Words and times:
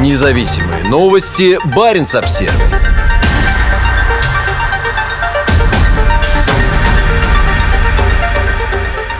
Независимые 0.00 0.84
новости. 0.84 1.58
Барин 1.76 2.04
обсерва 2.04 2.54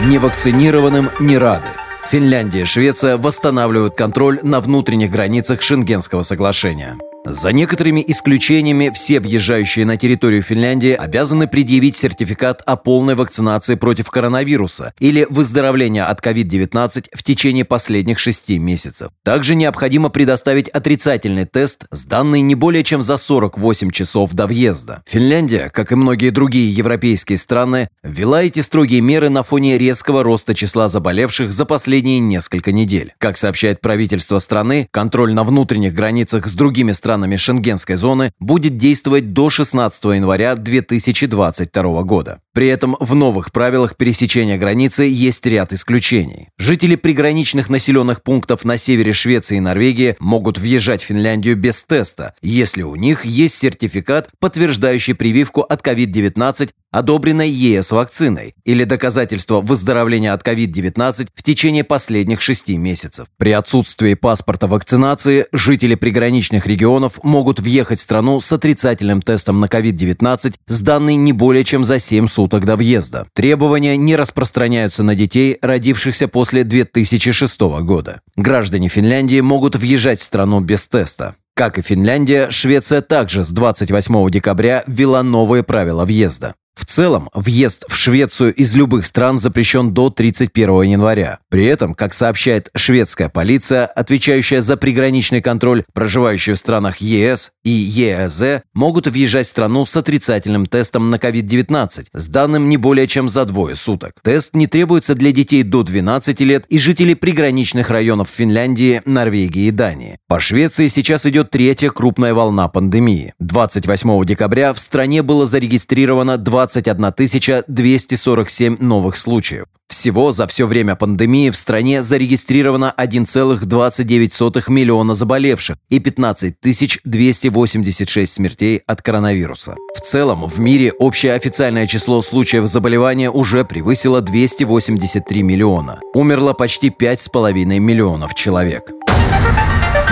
Невакцинированным 0.03 1.11
не 1.19 1.37
рады. 1.37 1.67
Финляндия 2.09 2.61
и 2.61 2.65
Швеция 2.65 3.17
восстанавливают 3.17 3.95
контроль 3.95 4.39
на 4.41 4.61
внутренних 4.61 5.11
границах 5.11 5.61
Шенгенского 5.61 6.23
соглашения. 6.23 6.97
За 7.25 7.53
некоторыми 7.53 8.03
исключениями 8.05 8.91
все 8.93 9.21
въезжающие 9.21 9.85
на 9.85 9.95
территорию 9.95 10.41
Финляндии 10.41 10.91
обязаны 10.91 11.47
предъявить 11.47 11.95
сертификат 11.95 12.61
о 12.65 12.75
полной 12.75 13.15
вакцинации 13.15 13.75
против 13.75 14.11
коронавируса 14.11 14.93
или 14.99 15.25
выздоровления 15.29 16.03
от 16.03 16.19
COVID-19 16.19 17.05
в 17.13 17.23
течение 17.23 17.63
последних 17.63 18.19
шести 18.19 18.59
месяцев. 18.59 19.09
Также 19.23 19.55
необходимо 19.55 20.09
предоставить 20.09 20.67
отрицательный 20.67 21.45
тест, 21.45 21.85
сданный 21.91 22.41
не 22.41 22.55
более 22.55 22.83
чем 22.83 23.01
за 23.01 23.15
48 23.15 23.91
часов 23.91 24.33
до 24.33 24.45
въезда. 24.45 25.01
Финляндия, 25.07 25.69
как 25.69 25.93
и 25.93 25.95
многие 25.95 26.29
другие 26.29 26.73
европейские 26.73 27.37
страны, 27.37 27.87
ввела 28.03 28.43
эти 28.43 28.59
строгие 28.59 28.99
меры 28.99 29.29
на 29.29 29.43
фоне 29.43 29.77
резкого 29.77 30.23
роста 30.23 30.53
числа 30.53 30.89
заболевших 30.89 31.53
за 31.53 31.63
последние 31.63 32.19
несколько 32.19 32.73
недель. 32.73 33.13
Как 33.17 33.37
сообщает 33.37 33.79
правительство 33.79 34.39
страны, 34.39 34.89
контроль 34.91 35.33
на 35.33 35.45
внутренних 35.45 35.93
границах 35.93 36.47
с 36.47 36.51
другими 36.51 36.91
странами 36.91 37.12
странами 37.13 37.35
Шенгенской 37.35 37.95
зоны 37.95 38.31
будет 38.39 38.77
действовать 38.77 39.33
до 39.33 39.51
16 39.51 40.03
января 40.05 40.55
2022 40.55 42.01
года. 42.01 42.39
При 42.53 42.67
этом 42.67 42.97
в 42.99 43.13
новых 43.13 43.51
правилах 43.51 43.97
пересечения 43.97 44.57
границы 44.57 45.03
есть 45.03 45.45
ряд 45.45 45.73
исключений. 45.73 46.49
Жители 46.57 46.95
приграничных 46.95 47.69
населенных 47.69 48.23
пунктов 48.23 48.65
на 48.65 48.77
севере 48.77 49.13
Швеции 49.13 49.57
и 49.57 49.59
Норвегии 49.59 50.15
могут 50.19 50.57
въезжать 50.57 51.03
в 51.03 51.05
Финляндию 51.05 51.55
без 51.55 51.83
теста, 51.83 52.33
если 52.41 52.81
у 52.81 52.95
них 52.95 53.25
есть 53.25 53.59
сертификат, 53.59 54.29
подтверждающий 54.39 55.13
прививку 55.13 55.61
от 55.61 55.85
COVID-19 55.85 56.71
одобренной 56.93 57.49
ЕС 57.49 57.91
вакциной 57.91 58.53
или 58.63 58.83
доказательство 58.83 59.59
выздоровления 59.59 60.31
от 60.31 60.47
COVID-19 60.47 61.27
в 61.33 61.43
течение 61.43 61.83
последних 61.83 62.39
шести 62.39 62.77
месяцев. 62.77 63.27
При 63.37 63.51
отсутствии 63.51 64.13
паспорта 64.13 64.67
вакцинации 64.67 65.47
жители 65.51 65.95
приграничных 65.95 66.67
регионов 66.67 67.21
могут 67.23 67.59
въехать 67.59 67.99
в 67.99 68.03
страну 68.03 68.39
с 68.39 68.51
отрицательным 68.51 69.21
тестом 69.21 69.59
на 69.59 69.65
COVID-19, 69.65 70.53
сданный 70.67 71.15
не 71.15 71.33
более 71.33 71.63
чем 71.63 71.83
за 71.83 71.99
7 71.99 72.27
суток 72.27 72.65
до 72.65 72.75
въезда. 72.75 73.25
Требования 73.33 73.97
не 73.97 74.15
распространяются 74.15 75.03
на 75.03 75.15
детей, 75.15 75.57
родившихся 75.61 76.27
после 76.27 76.63
2006 76.63 77.59
года. 77.81 78.21
Граждане 78.35 78.87
Финляндии 78.87 79.41
могут 79.41 79.75
въезжать 79.75 80.19
в 80.19 80.23
страну 80.23 80.59
без 80.59 80.87
теста. 80.87 81.35
Как 81.55 81.77
и 81.77 81.83
Финляндия, 81.83 82.49
Швеция 82.49 83.01
также 83.01 83.43
с 83.43 83.49
28 83.49 84.29
декабря 84.31 84.83
ввела 84.87 85.21
новые 85.21 85.61
правила 85.63 86.03
въезда. 86.03 86.55
В 86.75 86.85
целом, 86.85 87.29
въезд 87.33 87.85
в 87.87 87.95
Швецию 87.95 88.53
из 88.53 88.75
любых 88.75 89.05
стран 89.05 89.37
запрещен 89.37 89.93
до 89.93 90.09
31 90.09 90.81
января. 90.81 91.39
При 91.49 91.65
этом, 91.65 91.93
как 91.93 92.13
сообщает 92.13 92.69
шведская 92.75 93.29
полиция, 93.29 93.85
отвечающая 93.85 94.61
за 94.61 94.75
приграничный 94.75 95.41
контроль, 95.41 95.83
проживающие 95.93 96.55
в 96.55 96.57
странах 96.57 96.97
ЕС 96.97 97.51
и 97.63 97.69
ЕАЗ 97.69 98.63
могут 98.73 99.07
въезжать 99.07 99.47
в 99.47 99.51
страну 99.51 99.85
с 99.85 99.95
отрицательным 99.95 100.65
тестом 100.65 101.11
на 101.11 101.15
COVID-19, 101.15 102.07
с 102.11 102.27
данным 102.27 102.69
не 102.69 102.77
более 102.77 103.07
чем 103.07 103.29
за 103.29 103.45
двое 103.45 103.75
суток. 103.75 104.13
Тест 104.23 104.55
не 104.55 104.65
требуется 104.65 105.13
для 105.13 105.31
детей 105.31 105.63
до 105.63 105.83
12 105.83 106.39
лет 106.41 106.65
и 106.69 106.79
жителей 106.79 107.15
приграничных 107.15 107.91
районов 107.91 108.29
Финляндии, 108.29 109.01
Норвегии 109.05 109.67
и 109.67 109.71
Дании. 109.71 110.17
По 110.27 110.39
Швеции 110.39 110.87
сейчас 110.87 111.25
идет 111.27 111.51
третья 111.51 111.91
крупная 111.91 112.33
волна 112.33 112.67
пандемии. 112.67 113.35
28 113.39 114.25
декабря 114.25 114.73
в 114.73 114.79
стране 114.79 115.21
было 115.21 115.45
зарегистрировано 115.45 116.37
2 116.37 116.62
21 116.63 117.63
247 117.67 118.77
новых 118.79 119.17
случаев. 119.17 119.65
Всего 119.89 120.31
за 120.31 120.47
все 120.47 120.65
время 120.65 120.95
пандемии 120.95 121.49
в 121.49 121.55
стране 121.55 122.01
зарегистрировано 122.01 122.93
1,29 122.97 124.71
миллиона 124.71 125.13
заболевших 125.13 125.77
и 125.89 125.99
15 125.99 126.55
286 127.03 128.33
смертей 128.33 128.81
от 128.87 129.01
коронавируса. 129.01 129.75
В 129.95 130.01
целом, 130.01 130.47
в 130.47 130.59
мире 130.59 130.93
общее 130.93 131.33
официальное 131.33 131.85
число 131.85 132.21
случаев 132.21 132.65
заболевания 132.65 133.29
уже 133.29 133.65
превысило 133.65 134.21
283 134.21 135.43
миллиона. 135.43 135.99
Умерло 136.13 136.53
почти 136.53 136.89
5,5 136.89 137.79
миллионов 137.79 138.33
человек. 138.35 138.89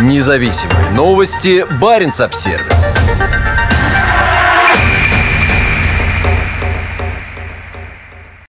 Независимые 0.02 0.92
новости. 0.92 1.66
Барин 1.80 2.12
обсервис 2.20 3.41